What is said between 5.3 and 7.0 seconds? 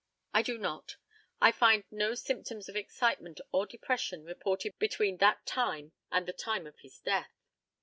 time and the time of his